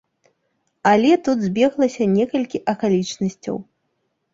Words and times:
Але 0.93 1.11
тут 1.29 1.37
збеглася 1.49 2.03
некалькі 2.17 2.65
акалічнасцяў. 2.77 3.67